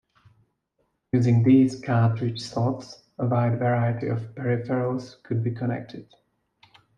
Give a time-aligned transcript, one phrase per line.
[1.13, 6.07] Using these cartridge slots, a wide variety of peripherals could be connected.